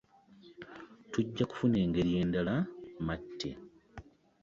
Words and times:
Tujja 1.11 1.43
kufuna 1.49 1.77
engeri 1.85 2.11
endala 2.21 2.53
matte. 3.05 3.51